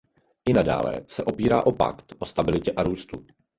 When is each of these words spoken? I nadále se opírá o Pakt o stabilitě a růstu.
I 0.49 0.53
nadále 0.53 1.01
se 1.07 1.23
opírá 1.23 1.65
o 1.65 1.71
Pakt 1.71 2.13
o 2.19 2.25
stabilitě 2.25 2.71
a 2.71 2.83
růstu. 2.83 3.25